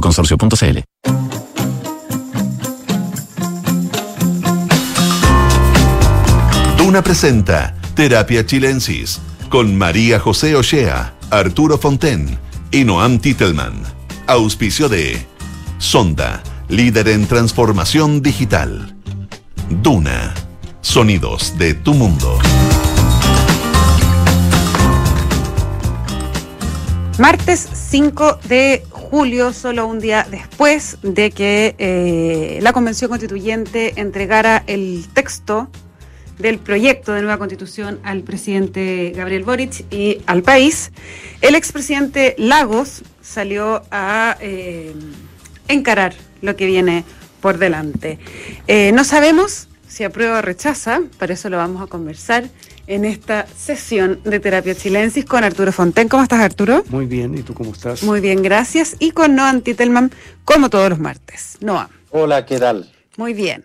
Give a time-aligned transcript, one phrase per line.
[0.00, 0.78] consorcio.cl.
[6.76, 12.38] Duna presenta Terapia Chilensis con María José Ochea, Arturo Fonten
[12.70, 13.82] y Noam Titelman.
[14.26, 15.26] Auspicio de
[15.78, 18.94] Sonda, líder en transformación digital.
[19.82, 20.34] Duna,
[20.80, 22.38] sonidos de tu mundo.
[27.18, 34.64] Martes 5 de julio, solo un día después de que eh, la Convención Constituyente entregara
[34.66, 35.68] el texto
[36.38, 40.90] del proyecto de nueva constitución al presidente Gabriel Boric y al país,
[41.40, 44.92] el expresidente Lagos salió a eh,
[45.68, 47.04] encarar lo que viene
[47.40, 48.18] por delante.
[48.66, 52.44] Eh, no sabemos si aprueba o rechaza, para eso lo vamos a conversar
[52.86, 56.08] en esta sesión de Terapia Chilensis con Arturo Fonten.
[56.08, 56.84] ¿Cómo estás, Arturo?
[56.88, 58.02] Muy bien, ¿y tú cómo estás?
[58.02, 58.96] Muy bien, gracias.
[58.98, 60.10] Y con Noam Titelman,
[60.44, 61.58] como todos los martes.
[61.60, 61.88] Noam.
[62.10, 62.90] Hola, ¿qué tal?
[63.16, 63.64] Muy bien.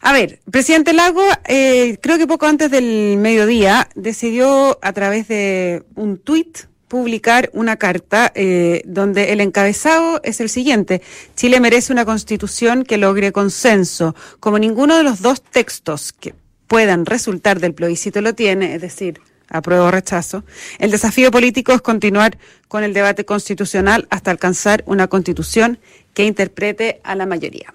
[0.00, 5.82] A ver, presidente Lago, eh, creo que poco antes del mediodía decidió a través de
[5.96, 11.02] un tuit publicar una carta eh, donde el encabezado es el siguiente.
[11.34, 14.14] Chile merece una constitución que logre consenso.
[14.40, 16.34] Como ninguno de los dos textos que
[16.68, 20.44] puedan resultar del plebiscito lo tiene, es decir, apruebo o rechazo,
[20.78, 22.38] el desafío político es continuar
[22.68, 25.78] con el debate constitucional hasta alcanzar una constitución
[26.14, 27.72] que interprete a la mayoría.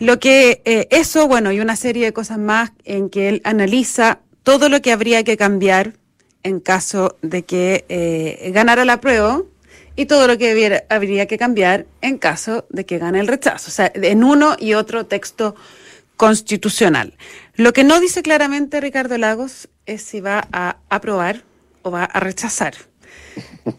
[0.00, 4.20] Lo que eh, eso, bueno, y una serie de cosas más en que él analiza
[4.42, 5.92] todo lo que habría que cambiar
[6.42, 9.42] en caso de que eh, ganara la prueba
[9.96, 13.72] y todo lo que habría que cambiar en caso de que gane el rechazo, o
[13.72, 15.56] sea, en uno y otro texto
[16.16, 17.14] constitucional.
[17.54, 21.44] Lo que no dice claramente Ricardo Lagos es si va a aprobar
[21.82, 22.74] o va a rechazar.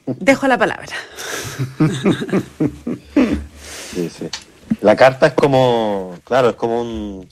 [0.05, 0.95] Dejo la palabra.
[4.81, 7.25] La carta es como, claro, es como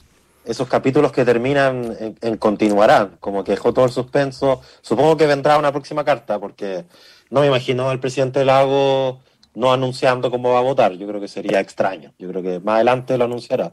[0.44, 4.60] esos capítulos que terminan en, continuarán, como que dejó todo el suspenso.
[4.80, 6.84] Supongo que vendrá una próxima carta, porque
[7.30, 9.20] no me imagino al presidente Lago
[9.54, 10.92] no anunciando cómo va a votar.
[10.92, 12.12] Yo creo que sería extraño.
[12.18, 13.72] Yo creo que más adelante lo anunciará.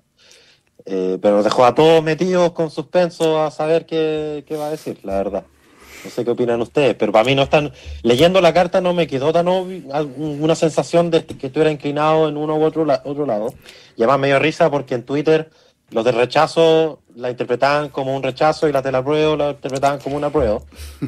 [0.86, 5.00] Eh, pero nos dejó a todos metidos con suspenso a saber qué, va a decir,
[5.04, 5.44] la verdad.
[6.04, 7.72] No sé qué opinan ustedes, pero para mí no están.
[8.02, 9.84] Leyendo la carta no me quedó tan obvio,
[10.18, 13.54] una sensación de que estuviera inclinado en uno u otro, otro lado.
[13.96, 15.50] Y además me dio risa porque en Twitter
[15.92, 20.00] los de rechazo la interpretaban como un rechazo y las de la prueba la interpretaban
[20.00, 20.60] como una prueba.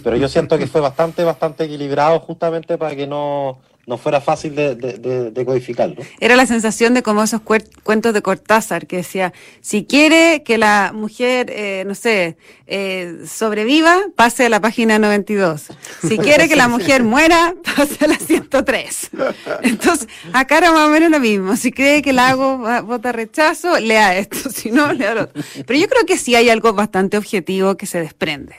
[0.03, 4.56] Pero yo siento que fue bastante, bastante equilibrado justamente para que no, no fuera fácil
[4.56, 6.03] de, de, codificarlo.
[6.19, 9.31] Era la sensación de como esos cuentos de Cortázar, que decía,
[9.62, 15.68] si quiere que la mujer, eh, no sé, eh, sobreviva, pase a la página 92.
[16.01, 19.12] Si quiere que la mujer muera, pase a la 103.
[19.62, 21.56] Entonces, acá era más o menos lo mismo.
[21.56, 25.44] Si cree que el lago vota rechazo, lea esto, si no, lea lo otro.
[25.66, 28.56] Pero yo creo que sí hay algo bastante objetivo que se desprende.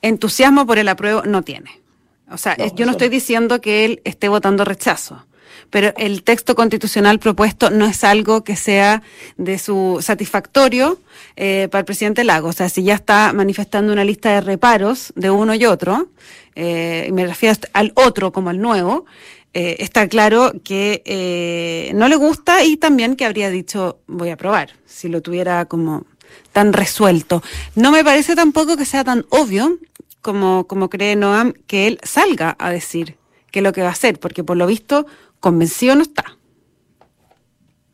[0.00, 1.83] Entusiasmo por el apruebo no tiene.
[2.30, 5.26] O sea, yo no estoy diciendo que él esté votando rechazo,
[5.70, 9.02] pero el texto constitucional propuesto no es algo que sea
[9.36, 10.98] de su satisfactorio
[11.36, 12.48] eh, para el presidente Lago.
[12.48, 16.08] O sea, si ya está manifestando una lista de reparos de uno y otro,
[16.54, 19.04] eh, y me refiero al otro como al nuevo,
[19.52, 24.70] eh, está claro que no le gusta y también que habría dicho voy a probar,
[24.86, 26.06] si lo tuviera como
[26.52, 27.42] tan resuelto.
[27.74, 29.78] No me parece tampoco que sea tan obvio
[30.24, 33.18] como, como cree Noam, que él salga a decir
[33.50, 35.06] qué es lo que va a hacer, porque por lo visto
[35.38, 36.38] convencido no está.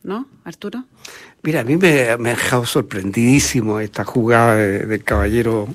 [0.05, 0.85] ¿No, Arturo?
[1.43, 5.67] Mira, a mí me, ha dejado sorprendidísimo esta jugada del caballero,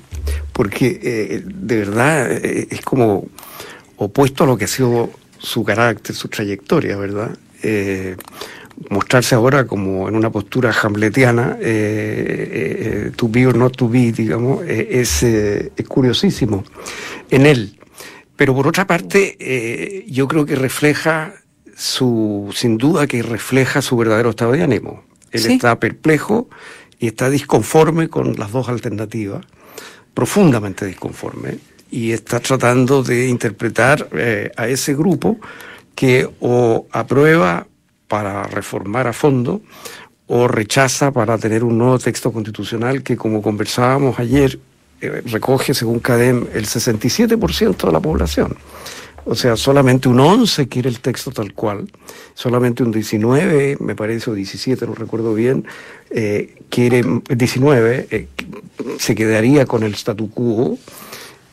[0.54, 3.26] porque eh, de verdad eh, es como
[3.98, 7.36] opuesto a lo que ha sido su carácter, su trayectoria, ¿verdad?
[7.62, 8.16] Eh,
[8.90, 14.12] mostrarse ahora como en una postura hamletiana, eh, eh, to be or not to be,
[14.12, 16.64] digamos, eh, es, es, curiosísimo
[17.30, 17.78] en él.
[18.36, 21.32] Pero por otra parte, yo creo que refleja
[21.74, 25.04] su, sin duda que refleja su verdadero estado de ánimo.
[25.32, 26.48] Él está perplejo
[26.98, 29.46] y está disconforme con las dos alternativas,
[30.12, 31.58] profundamente disconforme,
[31.90, 34.06] y está tratando de interpretar
[34.54, 35.38] a ese grupo
[35.94, 37.66] que o aprueba
[38.08, 39.60] para reformar a fondo
[40.26, 44.58] o rechaza para tener un nuevo texto constitucional que, como conversábamos ayer,
[45.00, 48.56] eh, recoge, según CADEM, el 67% de la población.
[49.24, 51.90] O sea, solamente un 11 quiere el texto tal cual,
[52.34, 55.66] solamente un 19, me parece, o 17, no recuerdo bien,
[56.10, 58.28] eh, quiere, 19, eh,
[58.98, 60.78] se quedaría con el statu quo.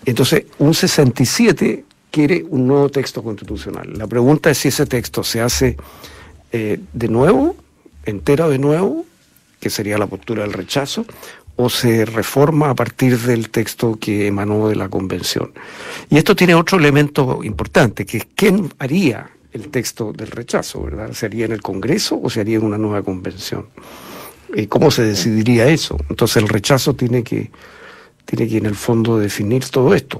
[0.06, 3.92] Entonces, un 67 quiere un nuevo texto constitucional.
[3.98, 5.76] La pregunta es si ese texto se hace
[6.54, 7.56] eh, de nuevo,
[8.06, 9.06] entero de nuevo,
[9.60, 11.06] que sería la postura del rechazo,
[11.56, 15.52] o se reforma a partir del texto que emanó de la convención.
[16.10, 21.14] Y esto tiene otro elemento importante, que es quién haría el texto del rechazo, ¿verdad?
[21.14, 23.68] ¿Se haría en el Congreso o se haría en una nueva convención?
[24.56, 25.98] ¿Y cómo se decidiría eso?
[26.10, 27.52] Entonces el rechazo tiene que,
[28.26, 30.20] tiene que en el fondo definir todo esto.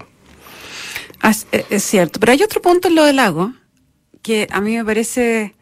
[1.52, 3.54] Eh, es cierto, pero hay otro punto en lo del lago
[4.22, 5.56] que a mí me parece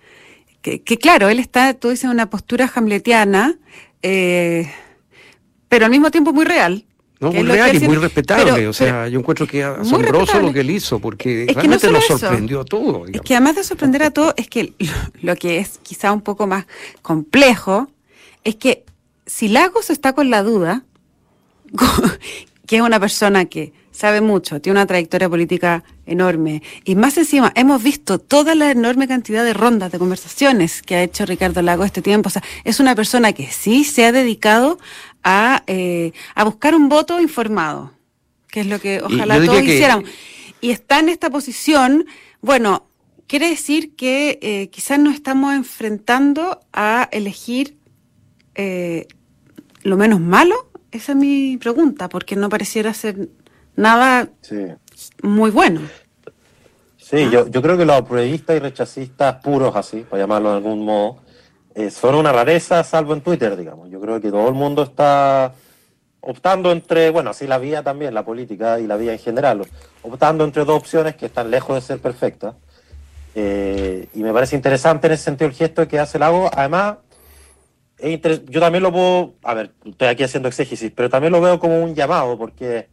[0.62, 3.58] que, claro, él está, tú dices, en una postura hamletiana,
[4.02, 4.72] eh,
[5.68, 6.86] pero al mismo tiempo muy real.
[7.20, 8.68] No, muy real y muy respetable.
[8.68, 12.66] o sea, yo encuentro que asombroso lo que él hizo, porque realmente nos sorprendió a
[12.66, 13.10] todos.
[13.12, 14.74] Es que además de sorprender a todos, es que
[15.22, 16.66] lo que es quizá un poco más
[17.02, 17.90] complejo
[18.44, 18.86] es que
[19.28, 20.84] si Lagos está con la duda,
[22.66, 26.62] que es una persona que sabe mucho, tiene una trayectoria política enorme.
[26.86, 31.04] Y más encima, hemos visto toda la enorme cantidad de rondas, de conversaciones que ha
[31.04, 32.28] hecho Ricardo Lago este tiempo.
[32.28, 34.80] O sea, es una persona que sí se ha dedicado
[35.24, 37.92] a, eh, a buscar un voto informado,
[38.48, 40.04] que es lo que ojalá todos hicieran.
[40.62, 42.06] Y está en esta posición,
[42.42, 42.88] bueno,
[43.28, 47.78] quiere decir que eh, quizás nos estamos enfrentando a elegir
[48.56, 49.08] eh,
[49.84, 50.70] lo menos malo.
[50.92, 53.30] Esa es mi pregunta, porque no pareciera ser
[53.76, 54.30] nada
[55.24, 55.82] muy bueno.
[56.98, 60.86] Sí, yo, yo creo que los apruebistas y rechazistas puros, así, para llamarlo de algún
[60.86, 61.18] modo,
[61.76, 63.90] eh, son una rareza, salvo en Twitter, digamos.
[63.90, 65.54] Yo creo que todo el mundo está
[66.22, 69.66] optando entre, bueno, así la vía también, la política y la vía en general,
[70.04, 72.56] optando entre dos opciones que están lejos de ser perfectas.
[73.36, 76.50] Eh, y me parece interesante en ese sentido el gesto que hace Lago.
[76.54, 76.98] Además,
[78.00, 81.82] yo también lo puedo, a ver, estoy aquí haciendo exégesis, pero también lo veo como
[81.84, 82.90] un llamado, porque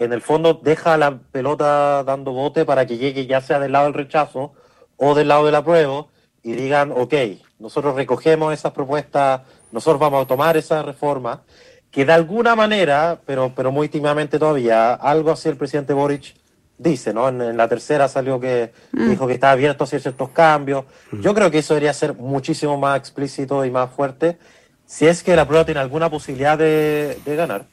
[0.00, 3.84] en el fondo deja la pelota dando bote para que llegue ya sea del lado
[3.84, 4.54] del rechazo
[4.96, 6.08] o del lado del apruebo
[6.42, 7.14] y digan, ok,
[7.58, 9.42] nosotros recogemos esas propuestas,
[9.72, 11.42] nosotros vamos a tomar esa reforma,
[11.90, 16.34] que de alguna manera, pero, pero muy tímidamente todavía, algo así el presidente Boric
[16.78, 17.28] dice, ¿no?
[17.28, 19.10] En, la tercera salió que mm.
[19.10, 20.86] dijo que está abierto a hacer ciertos cambios.
[21.12, 21.20] Mm.
[21.20, 24.38] Yo creo que eso debería ser muchísimo más explícito y más fuerte
[24.86, 27.66] si es que la prueba tiene alguna posibilidad de, ganar.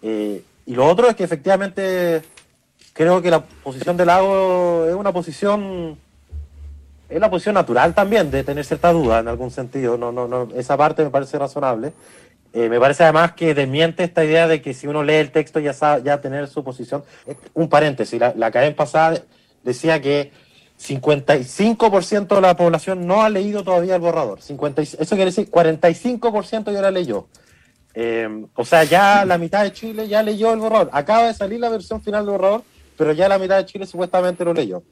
[0.00, 2.22] Eh, y lo otro es que efectivamente
[2.92, 5.98] creo que la posición del Lago es una posición
[7.08, 9.96] es la posición natural también de tener cierta duda en algún sentido.
[9.96, 11.92] No, no, no, esa parte me parece razonable.
[12.52, 15.60] Eh, me parece además que desmiente esta idea de que si uno lee el texto
[15.60, 17.04] ya sabe, ya tener su posición.
[17.54, 19.20] Un paréntesis, la, la cadena pasada
[19.62, 20.32] decía que
[20.80, 24.42] 55% de la población no ha leído todavía el borrador.
[24.42, 27.26] 50, eso quiere decir 45% ya la leyó.
[27.98, 30.90] Eh, o sea, ya la mitad de Chile ya leyó el borrador.
[30.92, 32.62] Acaba de salir la versión final del borrador,
[32.98, 34.82] pero ya la mitad de Chile supuestamente lo leyó.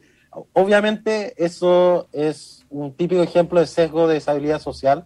[0.54, 5.04] Obviamente eso es un típico ejemplo de sesgo de deshabilidad social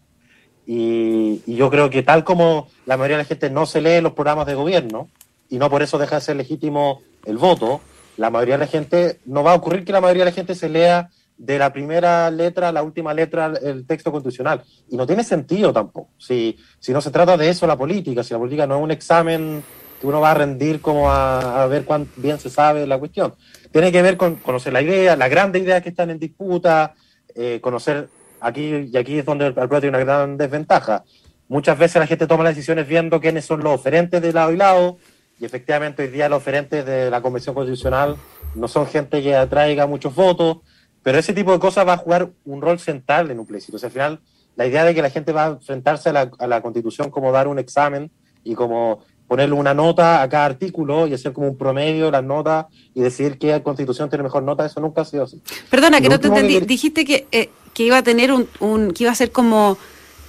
[0.65, 4.13] y, yo creo que tal como la mayoría de la gente no se lee los
[4.13, 5.09] programas de gobierno
[5.51, 7.81] y no por eso deja de ser legítimo el voto,
[8.17, 10.55] la mayoría de la gente, no va a ocurrir que la mayoría de la gente
[10.55, 14.63] se lea de la primera letra a la última letra el texto constitucional.
[14.91, 16.11] Y no tiene sentido tampoco.
[16.19, 18.91] Si, si no se trata de eso la política, si la política no es un
[18.91, 19.63] examen
[20.01, 23.35] que uno va a rendir como a, ver cuán bien se sabe la cuestión.
[23.73, 26.95] Tiene que ver con conocer la idea, las grandes ideas que están en disputa,
[27.35, 28.09] eh, conocer
[28.41, 31.05] aquí, y aquí es donde el pueblo tiene una gran desventaja.
[31.49, 34.57] Muchas veces la gente toma las decisiones viendo quiénes son los oferentes de lado y
[34.57, 34.99] lado,
[35.41, 38.17] y efectivamente hoy día los oferentes de la Convención Constitucional
[38.55, 40.59] no son gente que atraiga muchos votos,
[41.03, 43.77] pero ese tipo de cosas va a jugar un rol central en un plebiscito.
[43.77, 44.21] O sea, al final,
[44.57, 47.33] la idea de que la gente va a enfrentarse a la, a la Constitución como
[47.33, 48.11] dar un examen
[48.45, 52.25] y como ponerle una nota a cada artículo y hacer como un promedio de las
[52.25, 55.41] notas y decir qué constitución tiene mejor nota, eso nunca ha sido así.
[55.71, 56.59] Perdona, que no te entendí.
[56.61, 59.77] Dijiste que, eh, que iba a tener un, un, que iba a ser como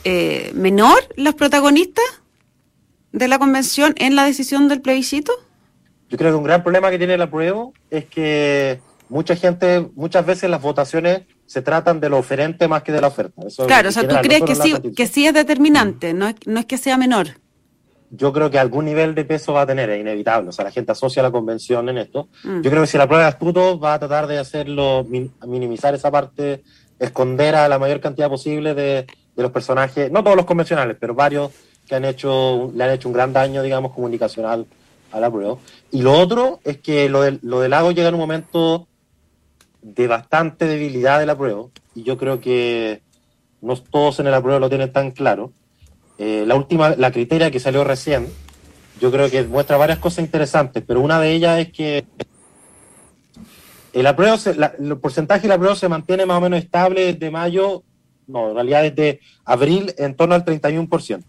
[0.04, 2.04] eh, menor los protagonistas
[3.14, 5.32] de la convención en la decisión del plebiscito.
[6.10, 10.26] Yo creo que un gran problema que tiene el apruebo es que mucha gente, muchas
[10.26, 13.42] veces las votaciones se tratan de lo oferente más que de la oferta.
[13.68, 16.66] claro, o sea, tú crees que sí, que sí es determinante, no, es, no es
[16.66, 17.30] que sea menor
[18.12, 20.50] yo creo que algún nivel de peso va a tener, es inevitable.
[20.50, 22.28] O sea, la gente asocia la convención en esto.
[22.44, 22.62] Mm.
[22.62, 25.06] Yo creo que si la prueba de astuto va a tratar de hacerlo,
[25.46, 26.64] minimizar esa parte,
[26.98, 31.52] esconder a la mayor cantidad posible de, los personajes, no todos los convencionales, pero varios
[31.88, 34.66] que han hecho, le han hecho un gran daño, digamos, comunicacional
[35.14, 35.56] a la prueba.
[35.92, 38.89] Y lo otro es que lo, del lo del lago llega en un momento
[39.82, 43.02] de bastante debilidad de la prueba, y yo creo que
[43.62, 45.52] no todos en el apruebo lo tienen tan claro.
[46.18, 48.28] Eh, la última, la criteria que salió recién,
[49.00, 52.06] yo creo que muestra varias cosas interesantes, pero una de ellas es que
[53.94, 54.38] El, apruebo
[54.80, 57.84] el porcentaje del apruebo se mantiene más o menos estable desde mayo,
[58.28, 61.24] no, en realidad desde abril en torno al 31%.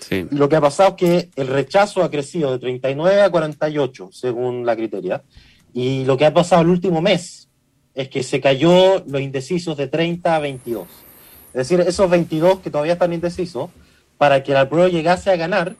[0.00, 0.26] Sí.
[0.30, 4.64] Lo que ha pasado es que el rechazo ha crecido de 39 a 48, según
[4.64, 5.22] la criteria.
[5.74, 7.45] Y lo que ha pasado el último mes
[7.96, 10.86] es que se cayó los indecisos de 30 a 22.
[11.54, 13.70] Es decir, esos 22 que todavía están indecisos,
[14.18, 15.76] para que el apruebo llegase a ganar,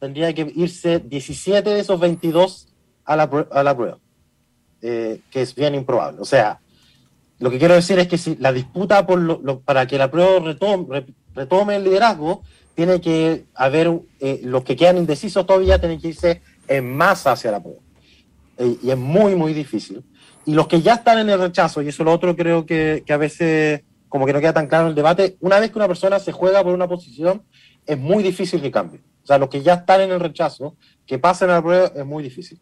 [0.00, 2.68] tendría que irse 17 de esos 22
[3.04, 3.98] a la, a la prueba,
[4.82, 6.20] eh, que es bien improbable.
[6.20, 6.60] O sea,
[7.38, 10.40] lo que quiero decir es que si la disputa por lo, para que la prueba
[10.40, 12.42] retome, retome, el liderazgo,
[12.74, 17.52] tiene que haber, eh, los que quedan indecisos todavía tienen que irse en masa hacia
[17.52, 17.80] la prueba.
[18.58, 20.04] Y es muy, muy difícil.
[20.46, 23.16] Y los que ya están en el rechazo, y eso lo otro creo que, a
[23.16, 26.32] veces como que no queda tan claro el debate, una vez que una persona se
[26.32, 27.42] juega por una posición,
[27.86, 29.00] es muy difícil que cambie.
[29.22, 32.04] O sea, los que ya están en el rechazo, que pasen a la prueba, es
[32.04, 32.60] muy difícil.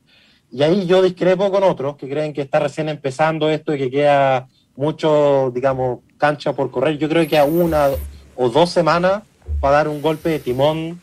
[0.51, 3.91] Y ahí yo discrepo con otros que creen que está recién empezando esto y que
[3.91, 6.99] queda mucho, digamos, cancha por correr.
[6.99, 7.89] Yo creo que a una
[8.37, 9.23] o dos semanas
[9.61, 11.01] para dar un golpe de timón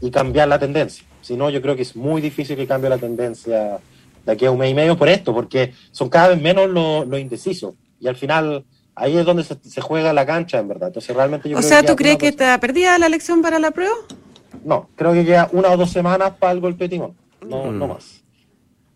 [0.00, 1.04] y cambiar la tendencia.
[1.20, 3.78] Si no, yo creo que es muy difícil que cambie la tendencia
[4.24, 7.20] de aquí a un mes y medio por esto, porque son cada vez menos los
[7.20, 7.74] indecisos.
[7.98, 10.88] Y al final ahí es donde se, juega la cancha, en verdad.
[10.88, 13.94] Entonces, realmente yo o sea, ¿tú crees que está perdida la elección para la prueba?
[14.64, 17.14] No, creo que queda una o dos semanas para el golpe de timón,
[17.46, 17.88] no, no mm.
[17.88, 18.22] más.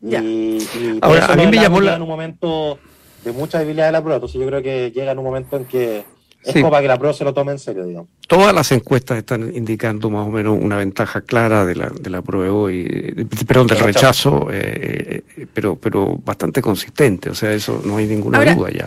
[0.01, 0.23] Ya.
[0.23, 0.59] Y,
[1.01, 1.97] Ahora, a mí me llamó la...
[1.97, 2.79] en un momento
[3.25, 5.65] de mucha debilidad de la prueba, entonces yo creo que llega en un momento en
[5.65, 6.05] que
[6.45, 8.09] es como para que la prueba se lo tome en serio, digamos.
[8.27, 12.23] Todas las encuestas están indicando más o menos una ventaja clara de la, de la
[12.23, 17.97] prueba y, perdón, del rechazo, eh, eh, pero, pero bastante consistente, o sea, eso no
[17.97, 18.87] hay ninguna duda ya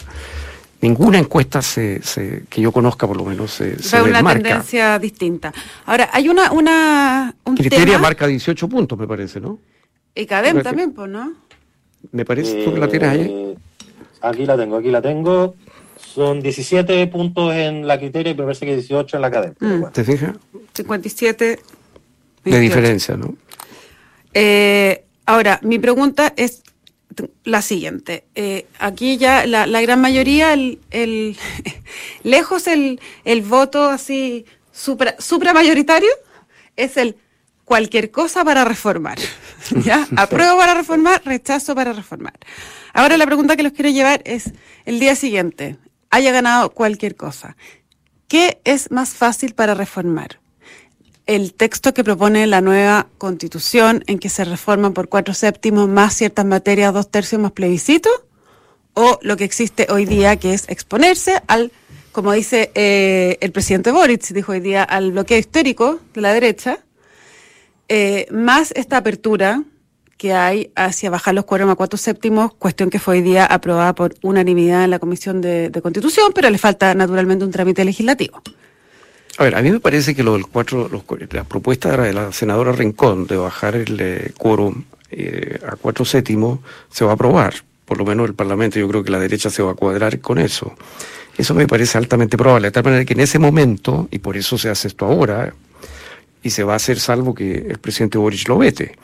[0.81, 5.53] ninguna encuesta se, se, que yo conozca por lo menos se, se una tendencia distinta.
[5.85, 6.51] Ahora, hay una...
[6.51, 9.59] una un Criteria marca 18 puntos, me parece, ¿no?
[10.13, 11.33] Y CADEM también, pues, ¿no?
[12.11, 13.21] Me parece, ¿tú que la tienes ahí?
[13.21, 13.55] Eh,
[14.21, 15.55] aquí la tengo, aquí la tengo.
[16.17, 19.53] Son 17 puntos en la criteria y me parece que 18 en la CADEM.
[19.59, 19.91] Mm.
[19.93, 20.31] ¿Te fijas?
[20.73, 21.59] 57...
[22.43, 23.35] De diferencia, ¿no?
[24.33, 26.63] Eh, ahora, mi pregunta es,
[27.43, 28.23] la siguiente.
[28.33, 30.79] Eh, aquí ya la, gran mayoría, el,
[32.23, 36.09] lejos el, el, voto así supra, supramayoritario
[36.75, 37.15] es el
[37.63, 39.19] cualquier cosa para reformar.
[39.85, 40.07] ¿Ya?
[40.15, 42.33] Apruebo para reformar, rechazo para reformar.
[42.91, 44.51] Ahora la pregunta que los quiero llevar es
[44.85, 45.77] el día siguiente,
[46.09, 47.55] haya ganado cualquier cosa.
[48.27, 50.39] ¿Qué es más fácil para reformar?
[51.27, 56.15] el texto que propone la nueva constitución en que se reforman por cuatro séptimos más
[56.15, 58.09] ciertas materias, dos tercios más plebiscito,
[58.93, 61.71] o lo que existe hoy día que es exponerse al,
[62.13, 66.79] como dice eh, el presidente Boric, dijo hoy día, al bloqueo histórico de la derecha,
[67.89, 69.63] eh, más esta apertura
[70.17, 73.93] que hay hacia bajar los cuatro más cuatro séptimos, cuestión que fue hoy día aprobada
[73.93, 78.41] por unanimidad en la Comisión de Constitución, pero le falta naturalmente un trámite legislativo.
[79.37, 80.89] A ver, a mí me parece que lo del cuatro,
[81.31, 86.59] la propuesta de la senadora Rincón de bajar el eh, quórum eh, a cuatro séptimos
[86.91, 87.53] se va a aprobar.
[87.85, 90.39] Por lo menos el Parlamento, yo creo que la derecha se va a cuadrar con
[90.39, 90.73] eso.
[91.37, 94.57] Eso me parece altamente probable, de tal manera que en ese momento, y por eso
[94.57, 95.53] se hace esto ahora,
[96.41, 98.95] y se va a hacer salvo que el presidente Boric lo vete.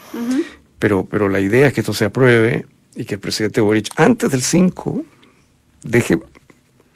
[0.83, 4.29] Pero, pero la idea es que esto se apruebe y que el presidente Boric, antes
[4.31, 5.01] del 5,
[5.81, 6.19] deje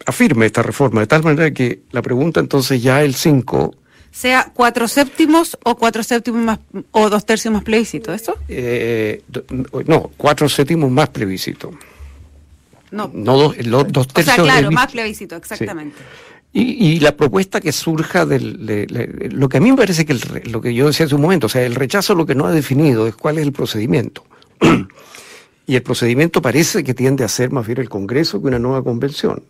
[0.05, 3.75] afirme esta reforma, de tal manera que la pregunta entonces ya el 5
[4.11, 6.59] sea cuatro séptimos o cuatro séptimos más
[6.91, 8.35] o dos tercios más plebiscito, ¿eso?
[8.49, 9.21] Eh,
[9.85, 11.71] no, cuatro séptimos más plebiscito.
[12.91, 13.55] No, no dos,
[13.87, 14.37] dos tercios.
[14.37, 15.95] O sea, claro, más plebiscito, exactamente.
[16.59, 18.87] Y, la propuesta que surja del,
[19.31, 20.17] lo que a mí me parece que
[20.49, 22.51] lo que yo decía hace un momento, o sea, el rechazo lo que no ha
[22.51, 24.23] definido es cuál es el procedimiento.
[25.67, 28.83] y el procedimiento parece que tiende a ser más bien el Congreso que una nueva
[28.83, 29.43] convención.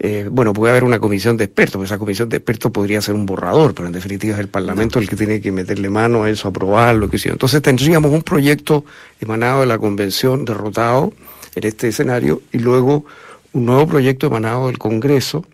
[0.00, 3.24] Eh, bueno, puede haber una comisión de expertos, esa comisión de expertos podría ser un
[3.24, 6.48] borrador, pero en definitiva es el Parlamento el que tiene que meterle mano a eso,
[6.48, 7.30] aprobarlo, que sea.
[7.30, 8.84] Entonces tendríamos un proyecto
[9.20, 11.12] emanado de la convención derrotado
[11.54, 13.04] en este escenario y luego
[13.52, 15.44] un nuevo proyecto emanado del Congreso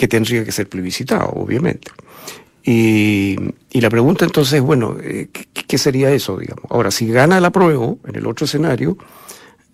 [0.00, 1.90] que tendría que ser plebiscitado, obviamente.
[2.64, 3.36] Y,
[3.74, 6.64] la pregunta entonces, es, bueno, eh, ¿qué, sería eso, digamos?
[6.70, 8.96] Ahora, si gana el apruebo en el otro escenario,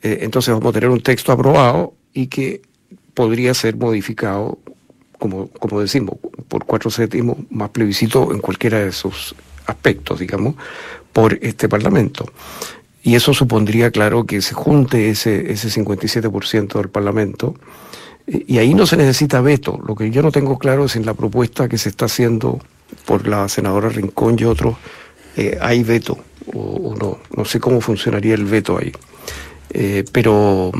[0.02, 2.60] eh, entonces vamos a tener un texto aprobado y que
[3.14, 4.58] podría ser modificado,
[5.20, 6.16] como, como decimos,
[6.48, 9.32] por cuatro séptimos más plebiscito en cualquiera de sus
[9.66, 10.56] aspectos, digamos,
[11.12, 12.26] por este Parlamento.
[13.04, 17.54] Y eso supondría, claro, que se junte ese, ese 57% del Parlamento.
[18.26, 19.80] Y ahí no se necesita veto.
[19.86, 22.58] Lo que yo no tengo claro es en la propuesta que se está haciendo
[23.04, 24.76] por la senadora Rincón y otros,
[25.36, 26.18] eh, ¿hay veto
[26.52, 27.18] o, no?
[27.36, 28.92] No sé cómo funcionaría el veto ahí.
[29.70, 30.72] Eh, pero,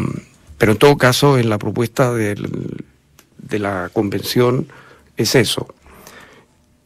[0.59, 2.85] pero en todo caso, en la propuesta del,
[3.38, 4.67] de la convención
[5.17, 5.69] es eso.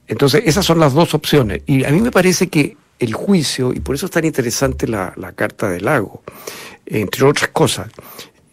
[0.08, 1.62] Entonces, esas son las dos opciones.
[1.66, 5.14] Y a mí me parece que el juicio, y por eso es tan interesante la,
[5.16, 6.22] la carta del lago,
[6.84, 7.90] entre otras cosas,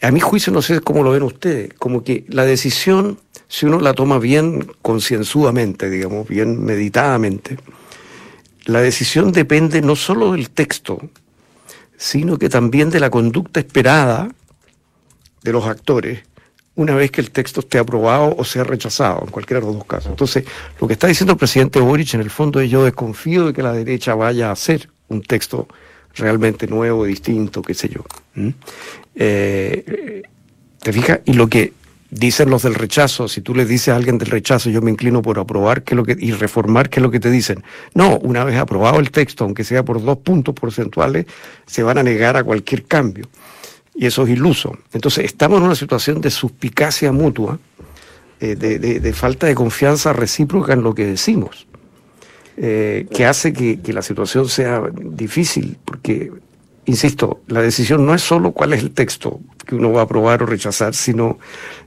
[0.02, 3.80] a mi juicio no sé cómo lo ven ustedes, como que la decisión, si uno
[3.80, 7.58] la toma bien concienzudamente, digamos, bien meditadamente,
[8.66, 11.00] la decisión depende no solo del texto,
[11.98, 14.30] sino que también de la conducta esperada
[15.42, 16.20] de los actores
[16.78, 19.86] una vez que el texto esté aprobado o sea rechazado, en cualquiera de los dos
[19.86, 20.12] casos.
[20.12, 20.46] Entonces,
[20.80, 23.64] lo que está diciendo el presidente Boric, en el fondo es yo desconfío de que
[23.64, 25.68] la derecha vaya a hacer un texto
[26.14, 28.04] realmente nuevo, distinto, qué sé yo.
[29.18, 30.22] Eh,
[30.82, 31.20] ¿Te fijas?
[31.26, 31.74] Y lo que
[32.10, 35.22] dicen los del rechazo, si tú le dices a alguien del rechazo, yo me inclino
[35.22, 37.64] por aprobar ¿qué es lo que, y reformar, ¿qué es lo que te dicen?
[37.94, 41.26] No, una vez aprobado el texto, aunque sea por dos puntos porcentuales,
[41.66, 43.28] se van a negar a cualquier cambio.
[43.96, 44.78] Y eso es iluso.
[44.94, 47.60] Entonces, estamos en una situación de suspicacia mutua,
[48.40, 51.66] eh, de, falta de confianza recíproca en lo que decimos,
[52.56, 56.32] eh, que hace que, que la situación sea difícil, porque
[56.88, 60.42] insisto, la decisión no es solo cuál es el texto que uno va a aprobar
[60.42, 61.38] o rechazar, sino,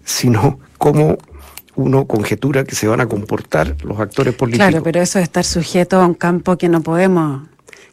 [0.05, 1.19] sino cómo
[1.75, 4.69] uno conjetura que se van a comportar los actores políticos.
[4.69, 7.49] Claro, pero eso es estar sujeto a un campo que no podemos,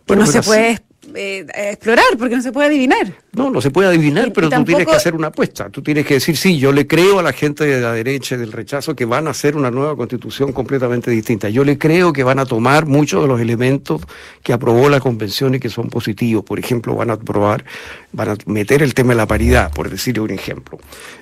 [0.05, 0.81] que no se puede
[1.15, 3.13] eh, explorar, porque no se puede adivinar.
[3.33, 5.69] No, no se puede adivinar, pero tú tienes que hacer una apuesta.
[5.69, 8.39] Tú tienes que decir, sí, yo le creo a la gente de la derecha y
[8.39, 11.49] del rechazo que van a hacer una nueva constitución completamente distinta.
[11.49, 14.01] Yo le creo que van a tomar muchos de los elementos
[14.43, 16.43] que aprobó la convención y que son positivos.
[16.43, 17.63] Por ejemplo, van a aprobar,
[18.11, 20.79] van a meter el tema de la paridad, por decirle un ejemplo.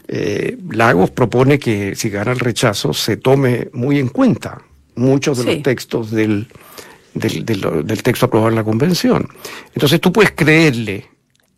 [0.07, 4.61] Eh, Lagos propone que si gana el rechazo se tome muy en cuenta
[4.95, 6.47] muchos de los textos del
[7.15, 7.45] del,
[7.85, 9.27] del, texto aprobado en la convención.
[9.73, 11.09] Entonces tú puedes creerle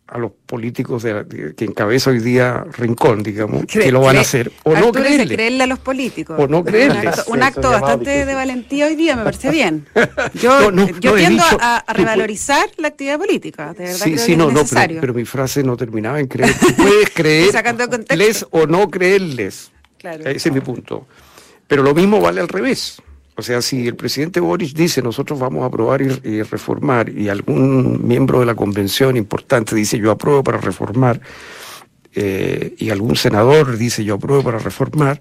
[0.06, 4.50] a los políticos de, que encabeza hoy día Rincón, digamos, que lo van a hacer.
[4.62, 5.34] O no creerle.
[5.34, 6.36] creerle a los políticos.
[6.38, 7.10] O no creerle.
[7.26, 9.86] Un acto, bastante de valentía hoy día, me parece bien.
[10.34, 10.70] Yo,
[11.00, 13.74] yo tiendo a, revalorizar la actividad política.
[13.74, 14.62] De verdad sí, sí, no, no,
[15.00, 16.54] pero, mi frase no terminaba en creer.
[16.58, 19.72] Tú puedes creerles o no creerles.
[19.98, 20.24] Claro.
[20.24, 21.06] Ese es mi punto.
[21.66, 23.02] Pero lo mismo vale al revés.
[23.38, 28.04] O sea, si el presidente Boris dice nosotros vamos a aprobar y, reformar y algún
[28.04, 31.20] miembro de la convención importante dice yo apruebo para reformar
[32.16, 35.20] eh, y algún senador dice yo apruebo para reformar,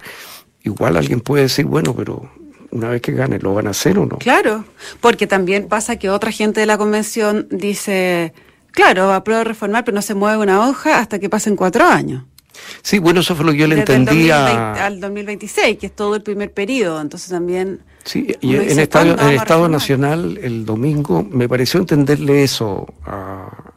[0.63, 2.27] igual alguien puede decir, bueno, pero
[2.71, 4.17] una vez que gane, ¿lo van a hacer o no?
[4.17, 4.65] Claro,
[4.99, 8.33] porque también pasa que otra gente de la convención dice,
[8.71, 12.23] claro, apruebo reformar, pero no se mueve una hoja hasta que pasen cuatro años.
[12.81, 14.73] Sí, bueno, eso fue lo que yo le entendía.
[14.83, 19.35] al 2026, que es todo el primer periodo, entonces también Sí, y en, Estado, en
[19.35, 22.87] Estado Nacional el domingo me pareció entenderle eso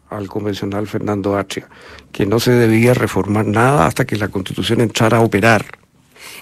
[0.08, 1.68] al convencional Fernando Atria,
[2.12, 5.66] que no se debía reformar nada hasta que la Constitución entrara a operar.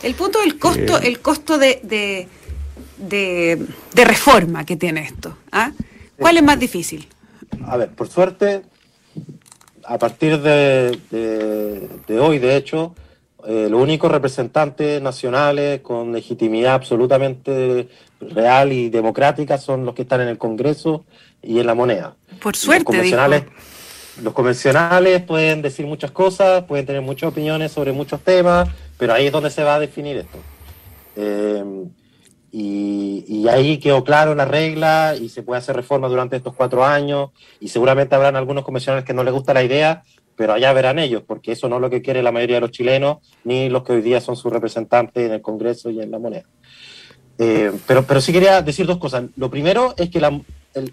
[0.03, 3.59] El punto del costo, eh, el costo de, de,
[3.95, 5.39] de, reforma que tiene esto.
[5.51, 5.73] ¿ah?
[6.19, 7.09] ¿Cuál es más difícil?
[7.67, 8.65] A ver, por suerte,
[9.87, 10.99] a partir de,
[12.07, 12.95] de hoy, de hecho,
[13.47, 17.89] eh, los únicos representantes nacionales con legitimidad absolutamente
[18.21, 21.05] real y democrática son los que están en el Congreso
[21.41, 22.17] y en la moneda.
[22.43, 22.83] Por suerte.
[22.83, 23.45] Los convencionales,
[24.23, 29.27] los convencionales pueden decir muchas cosas, pueden tener muchas opiniones sobre muchos temas, pero ahí
[29.27, 30.39] es donde se va a definir esto.
[31.15, 31.65] Eh,
[32.51, 36.83] y, y, ahí quedó claro la regla y se puede hacer reforma durante estos cuatro
[36.83, 40.03] años y seguramente habrán algunos convencionales que no les gusta la idea,
[40.39, 42.71] pero allá verán ellos, porque eso no es lo que quiere la mayoría de los
[42.71, 46.21] chilenos, ni los que hoy día son sus representantes en el Congreso y en la
[46.21, 46.45] moneda.
[47.39, 49.25] Eh, pero, pero sí quería decir dos cosas.
[49.37, 50.41] Lo primero es que la,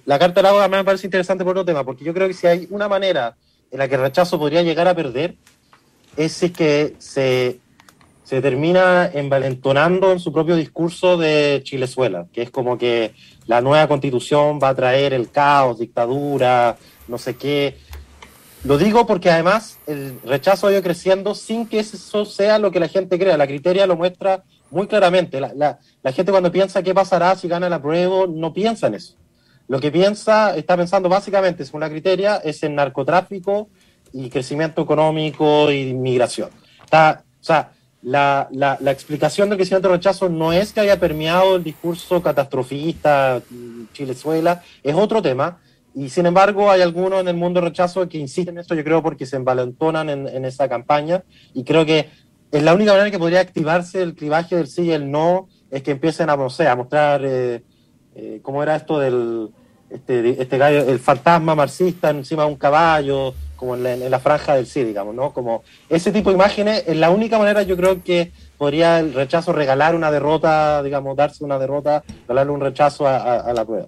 [0.05, 2.47] la Carta del Agua me parece interesante por otro tema, porque yo creo que si
[2.47, 3.35] hay una manera
[3.69, 5.35] en la que el rechazo podría llegar a perder,
[6.17, 7.59] es que se,
[8.23, 13.13] se termina envalentonando en su propio discurso de Chilezuela, que es como que
[13.45, 16.77] la nueva constitución va a traer el caos, dictadura,
[17.07, 17.77] no sé qué.
[18.65, 22.79] Lo digo porque además el rechazo ha ido creciendo sin que eso sea lo que
[22.79, 23.37] la gente crea.
[23.37, 25.39] La criteria lo muestra muy claramente.
[25.39, 25.77] La,
[26.11, 29.13] gente cuando piensa qué pasará si gana la prueba, no piensa en eso.
[29.67, 33.69] Lo que piensa, está pensando básicamente, según la criteria, es en narcotráfico
[34.11, 36.49] y crecimiento económico y migración.
[36.85, 36.87] O
[37.41, 42.21] sea, la, la, explicación del crecimiento del rechazo no es que haya permeado el discurso
[42.23, 43.41] catastrofista
[43.93, 45.59] Chilezuela, es otro tema
[45.95, 49.01] y sin embargo, hay algunos en el mundo rechazo que insisten en esto, yo creo,
[49.01, 51.23] porque se envalentonan en, en esa campaña.
[51.53, 52.09] Y creo que
[52.51, 55.83] es la única manera que podría activarse el clivaje del sí y el no, es
[55.83, 57.63] que empiecen a, no sé, a mostrar eh,
[58.15, 59.49] eh, cómo era esto del,
[59.89, 64.67] este, este gallo, el fantasma marxista encima de un caballo, como en la, franja del
[64.67, 65.33] sí, digamos, ¿no?
[65.33, 69.53] Como ese tipo de imágenes es la única manera, yo creo que podría el rechazo
[69.53, 73.87] regalar una derrota, digamos, darse una derrota, regalarle un rechazo a, la prueba.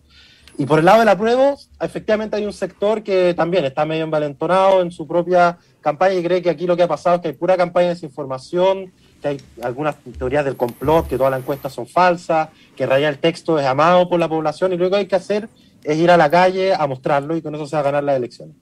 [0.59, 4.03] Y por el lado de la prueba, efectivamente hay un sector que también está medio
[4.03, 7.27] envalentonado en su propia campaña y cree que aquí lo que ha pasado es que
[7.27, 8.91] hay pura campaña de desinformación,
[9.21, 13.11] que hay algunas teorías del complot, que todas las encuestas son falsas, que en realidad
[13.11, 15.47] el texto es amado por la población y lo que hay que hacer
[15.83, 18.17] es ir a la calle a mostrarlo y con eso se va a ganar las
[18.17, 18.55] elecciones.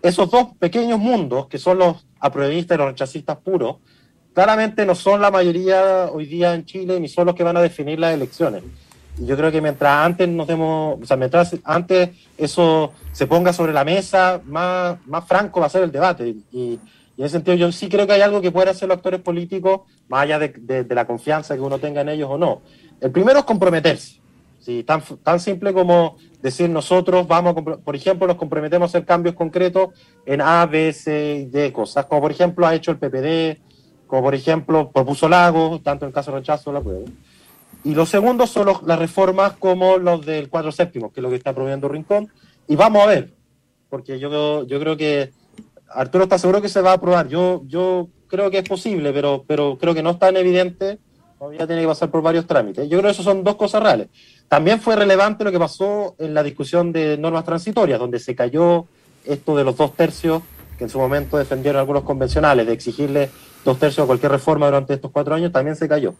[0.00, 3.76] Esos dos pequeños mundos, que son los apruebistas y los rechazistas puros,
[4.32, 7.62] claramente no son la mayoría hoy día en Chile ni son los que van a
[7.62, 8.62] definir las elecciones.
[9.18, 13.72] Yo creo que mientras antes nos demos, o sea, mientras antes eso se ponga sobre
[13.72, 16.36] la mesa, más, más franco va a ser el debate.
[16.52, 16.78] Y,
[17.18, 19.80] en ese sentido yo sí creo que hay algo que pueden hacer los actores políticos,
[20.06, 22.60] más allá de, la confianza que uno tenga en ellos o no.
[23.00, 24.20] El primero es comprometerse.
[24.60, 24.82] ¿sí?
[24.82, 29.94] Tan, tan simple como decir nosotros vamos, por ejemplo, nos comprometemos a hacer cambios concretos
[30.26, 33.62] en A, B, C y D cosas, como por ejemplo ha hecho el PPD,
[34.06, 37.06] como por ejemplo propuso Lago, tanto en caso de rechazo la prueba.
[37.86, 41.36] Y los segundos son las reformas como los del cuatro séptimos, que es lo que
[41.36, 42.28] está promoviendo Rincón.
[42.66, 43.32] Y vamos a ver,
[43.88, 45.30] porque yo, yo creo que
[45.90, 47.28] Arturo está seguro que se va a aprobar.
[47.28, 50.98] Yo, yo creo que es posible, pero, pero creo que no es tan evidente.
[51.38, 52.88] Todavía tiene que pasar por varios trámites.
[52.88, 54.08] Yo creo que eso son dos cosas reales.
[54.48, 58.86] También fue relevante lo que pasó en la discusión de normas transitorias, donde se cayó
[59.24, 60.42] esto de los dos tercios
[60.76, 63.30] que en su momento defendieron algunos convencionales, de exigirle
[63.64, 66.14] dos tercios a cualquier reforma durante estos cuatro años, también se cayó.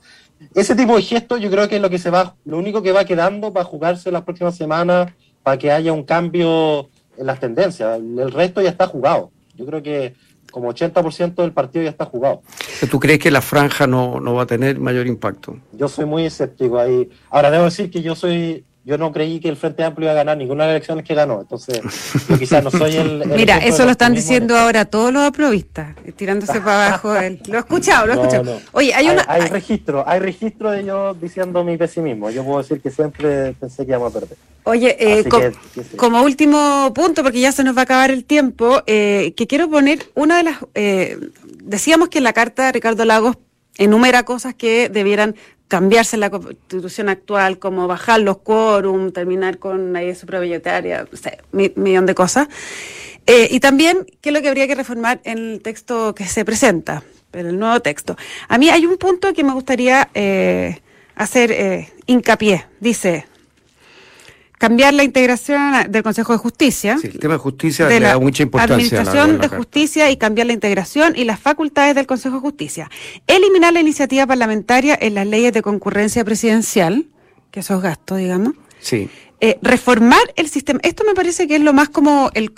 [0.54, 2.92] Ese tipo de gestos yo creo que es lo que se va, lo único que
[2.92, 7.98] va quedando para jugarse las próximas semanas, para que haya un cambio en las tendencias.
[7.98, 9.30] El resto ya está jugado.
[9.54, 10.14] Yo creo que
[10.50, 12.42] como 80% del partido ya está jugado.
[12.90, 15.58] ¿Tú crees que la franja no, no va a tener mayor impacto?
[15.72, 17.10] Yo soy muy escéptico ahí.
[17.30, 20.14] Ahora, debo decir que yo soy yo no creí que el Frente Amplio iba a
[20.14, 21.40] ganar ninguna de las elecciones que ganó.
[21.40, 21.82] Entonces,
[22.28, 23.24] yo quizás no soy el.
[23.26, 27.12] Mira, eso lo están diciendo ahora todos los aprovistas, tirándose para abajo.
[27.48, 28.60] Lo he escuchado, lo he escuchado.
[28.70, 29.24] Oye, hay, una.
[29.26, 32.30] Hay, registro, hay registro de yo diciendo mi pesimismo.
[32.30, 34.38] Yo puedo decir que siempre pensé que íbamos a perder.
[34.62, 35.24] Oye, eh,
[35.96, 39.68] como último punto, porque ya se nos va a acabar el tiempo, eh, que quiero
[39.68, 40.58] poner una de las.
[40.76, 41.18] Eh,
[41.60, 43.36] decíamos que en la carta Ricardo Lagos
[43.78, 45.34] enumera cosas que debieran
[45.68, 51.38] cambiarse la constitución actual, como bajar los quórum, terminar con la ley supravioletaria, o sea,
[51.52, 52.48] un millón de cosas.
[53.26, 56.44] Eh, y también qué es lo que habría que reformar en el texto que se
[56.44, 57.02] presenta,
[57.32, 58.16] en el nuevo texto.
[58.48, 60.80] A mí hay un punto que me gustaría eh,
[61.16, 62.66] hacer eh, hincapié.
[62.78, 63.26] Dice,
[64.58, 66.98] cambiar la integración del Consejo de Justicia.
[67.00, 68.74] Sí, el tema de justicia le da mucha importancia.
[68.74, 72.90] Administración de Justicia y cambiar la integración y las facultades del Consejo de Justicia.
[73.26, 77.06] Eliminar la iniciativa parlamentaria en las leyes de concurrencia presidencial,
[77.50, 78.54] que esos gastos, digamos.
[78.80, 79.08] Sí.
[79.38, 80.80] Eh, reformar el sistema.
[80.82, 82.52] Esto me parece que es lo más como el.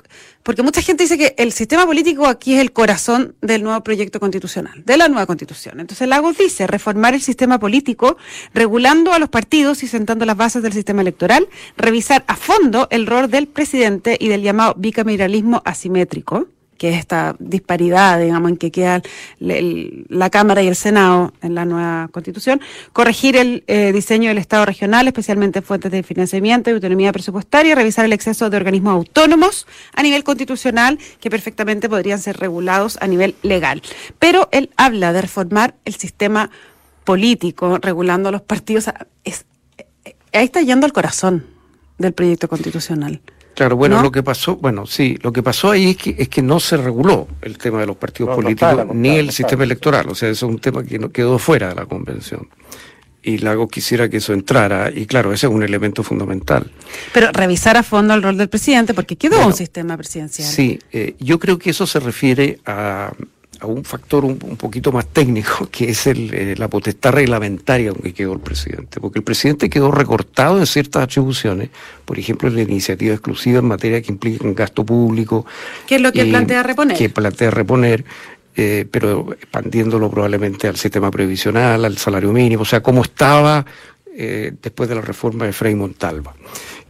[0.44, 4.20] Porque mucha gente dice que el sistema político aquí es el corazón del nuevo proyecto
[4.20, 5.80] constitucional, de la nueva constitución.
[5.80, 8.16] Entonces Lagos dice reformar el sistema político,
[8.54, 13.06] regulando a los partidos y sentando las bases del sistema electoral, revisar a fondo el
[13.06, 16.46] rol del presidente y del llamado bicameralismo asimétrico
[16.78, 19.02] que es esta disparidad, digamos, en que queda
[19.40, 22.60] la Cámara y el Senado en la nueva Constitución,
[22.92, 28.04] corregir el eh, diseño del Estado regional, especialmente fuentes de financiamiento y autonomía presupuestaria, revisar
[28.04, 33.34] el exceso de organismos autónomos a nivel constitucional que perfectamente podrían ser regulados a nivel
[33.42, 33.82] legal.
[34.18, 36.50] Pero él habla de reformar el sistema
[37.04, 38.90] político, regulando los partidos.
[39.24, 39.46] Es,
[40.04, 41.46] eh, ahí está yendo al corazón
[41.98, 43.20] del proyecto constitucional.
[43.54, 46.42] Claro, bueno, lo que pasó, bueno, sí, lo que pasó ahí es que, es que
[46.42, 50.28] no se reguló el tema de los partidos políticos ni el sistema electoral, o sea,
[50.28, 52.48] eso es un tema que no quedó fuera de la convención.
[53.20, 56.70] Y Lago quisiera que eso entrara, y claro, ese es un elemento fundamental.
[57.12, 60.48] Pero revisar a fondo el rol del presidente, porque quedó un sistema presidencial.
[60.48, 63.12] Sí, eh, yo creo que eso se refiere a,
[63.60, 68.02] a un factor un, poquito más técnico, que es el, eh, la potestad reglamentaria con
[68.02, 69.00] que quedó el presidente.
[69.00, 71.70] Porque el presidente quedó recortado en ciertas atribuciones,
[72.04, 75.46] por ejemplo, la iniciativa exclusiva en materia que implica un gasto público.
[75.86, 76.96] ¿Qué es lo que plantea reponer?
[76.96, 78.04] Que plantea reponer.
[78.60, 83.64] Eh, pero expandiéndolo probablemente al sistema previsional, al salario mínimo, o sea, como estaba
[84.16, 86.34] eh, después de la reforma de Frei Montalva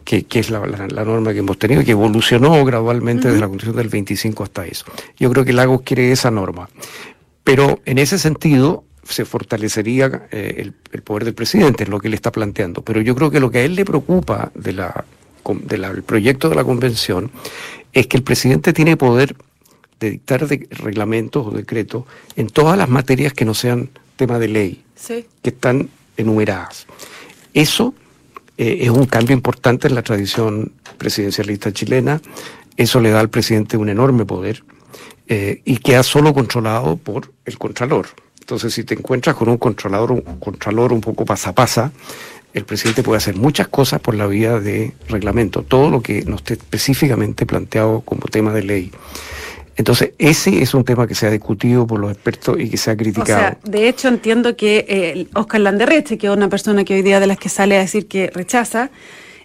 [0.08, 0.60] que, es la,
[1.04, 4.86] norma que hemos tenido, que evolucionó gradualmente desde la Constitución del 25 hasta eso.
[5.18, 6.70] Yo creo que Lagos quiere esa norma.
[7.44, 12.14] Pero en ese sentido se fortalecería eh, el, poder del presidente, es lo que él
[12.14, 12.80] está planteando.
[12.80, 15.04] Pero yo creo que lo que a él le preocupa de la,
[15.44, 17.30] del proyecto de la convención
[17.92, 19.36] es que el presidente tiene poder
[20.00, 24.84] de dictar reglamentos o decretos en todas las materias que no sean tema de ley,
[25.42, 26.86] que están enumeradas.
[27.52, 27.94] Eso
[28.58, 32.20] eh, es un cambio importante en la tradición presidencialista chilena.
[32.76, 34.64] Eso le da al presidente un enorme poder
[35.28, 38.08] eh, y queda solo controlado por el contralor.
[38.40, 41.92] Entonces, si te encuentras con un controlador, un contralor un poco pasapasa,
[42.52, 46.36] el presidente puede hacer muchas cosas por la vía de reglamento, todo lo que no
[46.36, 48.90] esté específicamente planteado como tema de ley.
[49.78, 52.90] Entonces, ese es un tema que se ha discutido por los expertos y que se
[52.90, 53.38] ha criticado.
[53.38, 57.02] O sea, de hecho, entiendo que eh, Oscar Landerreche, que es una persona que hoy
[57.02, 58.90] día de las que sale a decir que rechaza,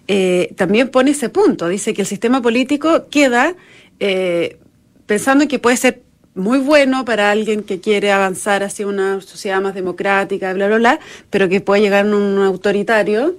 [0.08, 1.68] eh, también pone ese punto.
[1.68, 3.54] Dice que el sistema político queda
[4.00, 4.58] eh,
[5.06, 6.02] pensando que puede ser
[6.34, 11.00] muy bueno para alguien que quiere avanzar hacia una sociedad más democrática, bla, bla, bla,
[11.30, 13.36] pero que puede llegar a un autoritario.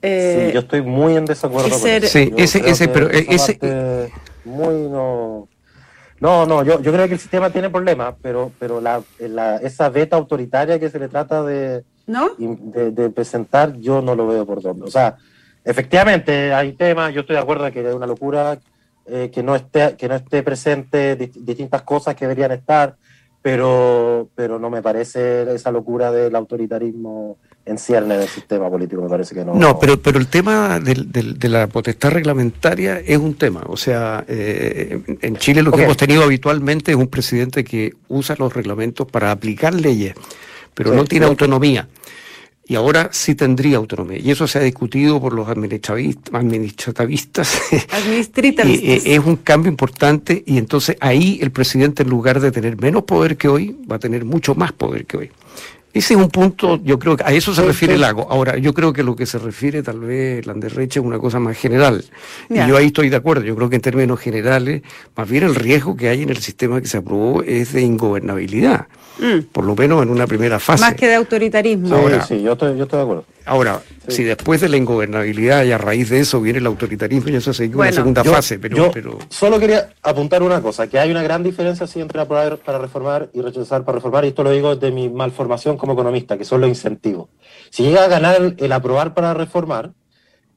[0.00, 2.06] Eh, sí, yo estoy muy en desacuerdo con eso.
[2.06, 3.58] Sí, ese, ese, pero ese...
[4.44, 5.49] Muy no...
[6.20, 9.88] No, no, yo, yo creo que el sistema tiene problemas, pero, pero la, la, esa
[9.88, 12.30] beta autoritaria que se le trata de, ¿No?
[12.36, 14.84] de, de, presentar, yo no lo veo por dónde.
[14.84, 15.16] O sea,
[15.64, 18.58] efectivamente hay temas, yo estoy de acuerdo en que es una locura
[19.06, 22.96] eh, que, no esté, que no esté presente distintas cosas que deberían estar,
[23.42, 29.08] pero, pero no me parece esa locura del autoritarismo en cierne del sistema político, me
[29.08, 29.54] parece que no.
[29.54, 33.62] No, pero, pero el tema de la potestad reglamentaria es un tema.
[33.66, 38.34] O sea, eh, en Chile lo que hemos tenido habitualmente es un presidente que usa
[38.38, 40.14] los reglamentos para aplicar leyes,
[40.74, 41.88] pero no tiene autonomía
[42.70, 44.20] y ahora sí tendría autonomía.
[44.20, 46.32] Y eso se ha discutido por los administrativistas.
[46.32, 47.66] Administrativistas.
[49.06, 53.36] es un cambio importante y entonces ahí el presidente en lugar de tener menos poder
[53.36, 55.30] que hoy, va a tener mucho más poder que hoy.
[55.92, 58.28] Ese es un punto, yo creo que a eso se refiere el lago.
[58.30, 61.58] Ahora, yo creo que lo que se refiere tal vez Landerreche es una cosa más
[61.58, 62.04] general.
[62.48, 63.44] Y yo ahí estoy de acuerdo.
[63.44, 64.82] Yo creo que en términos generales,
[65.16, 68.86] más bien el riesgo que hay en el sistema que se aprobó es de ingobernabilidad.
[69.20, 69.52] Mm.
[69.52, 70.82] Por lo menos en una primera fase.
[70.82, 71.94] Más que de autoritarismo.
[71.94, 73.24] Ahora, sí, yo estoy, yo estoy de acuerdo.
[73.44, 77.36] Ahora, si después de la ingobernabilidad y a raíz de eso viene el autoritarismo, y
[77.36, 78.58] eso sería una segunda fase.
[78.58, 82.78] Pero, pero, solo quería apuntar una cosa, que hay una gran diferencia entre aprobar para
[82.78, 86.44] reformar y rechazar para reformar, y esto lo digo desde mi malformación como economista, que
[86.44, 87.28] son los incentivos.
[87.70, 89.92] Si llega a ganar el aprobar para reformar,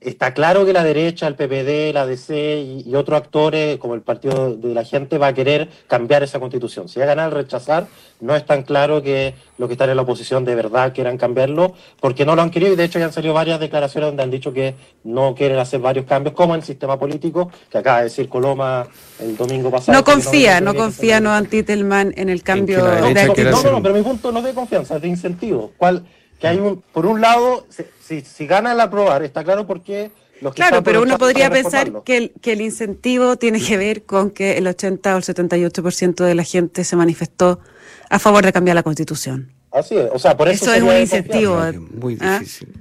[0.06, 4.56] está claro que la derecha, el PPD, la DC y, otros actores, como el Partido
[4.56, 6.90] de la Gente, va a querer cambiar esa constitución.
[6.90, 7.88] Si va a ganar el rechazar,
[8.20, 11.74] no es tan claro que los que están en la oposición de verdad quieran cambiarlo,
[12.00, 14.32] porque no lo han querido y de hecho ya han salido varias declaraciones donde han
[14.32, 18.04] dicho que no quieren hacer varios cambios, como en el sistema político, que acaba de
[18.06, 18.88] decir Coloma
[19.20, 19.98] el domingo pasado.
[19.98, 24.02] No confía, no, confía, no Antitelman en el cambio de No, no, no, pero mi
[24.02, 25.72] punto no es de confianza, es de incentivo.
[25.78, 26.04] ¿Cuál?
[26.44, 27.66] Que hay un, por un lado,
[28.02, 31.50] si, si gana el aprobar, está claro por qué los que Claro, pero uno podría
[31.50, 35.24] pensar que el, que el incentivo tiene que ver con que el 80 o el
[35.24, 37.62] 78% de la gente se manifestó
[38.10, 39.54] a favor de cambiar la constitución.
[39.72, 41.62] Así es, o sea, por eso, eso es un incentivo.
[41.94, 42.40] Muy ¿Ah?
[42.40, 42.74] difícil.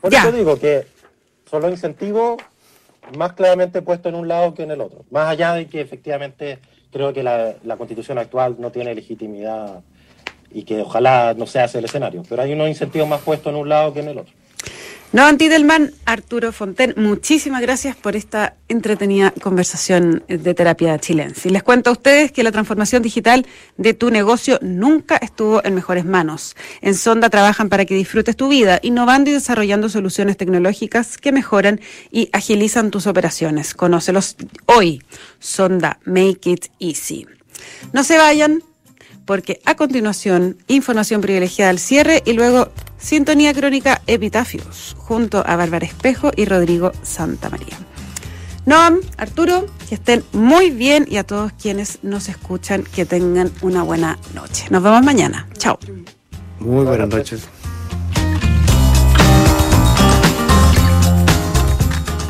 [0.00, 0.86] Por eso digo que
[1.50, 2.40] son los incentivos
[3.18, 5.04] más claramente puestos en un lado que en el otro.
[5.10, 6.60] Más allá de que efectivamente
[6.92, 9.82] creo que la, la constitución actual no tiene legitimidad
[10.54, 12.22] y que ojalá no sea ese el escenario.
[12.28, 14.32] Pero hay unos incentivos más puestos en un lado que en el otro.
[15.12, 21.50] No, Antidelman, Arturo Fonten, muchísimas gracias por esta entretenida conversación de terapia chilense.
[21.50, 26.06] Les cuento a ustedes que la transformación digital de tu negocio nunca estuvo en mejores
[26.06, 26.56] manos.
[26.80, 31.82] En Sonda trabajan para que disfrutes tu vida, innovando y desarrollando soluciones tecnológicas que mejoran
[32.10, 33.74] y agilizan tus operaciones.
[33.74, 35.02] Conócelos hoy.
[35.40, 37.26] Sonda, make it easy.
[37.92, 38.62] No se vayan,
[39.24, 45.86] porque a continuación, información privilegiada al cierre y luego sintonía crónica Epitafios, junto a Bárbara
[45.86, 47.76] Espejo y Rodrigo Santamaría.
[48.64, 53.82] Noam, Arturo, que estén muy bien y a todos quienes nos escuchan, que tengan una
[53.82, 54.66] buena noche.
[54.70, 55.48] Nos vemos mañana.
[55.58, 55.78] Chao.
[56.60, 57.48] Muy buenas noches.